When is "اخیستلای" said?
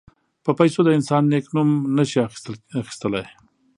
2.81-3.25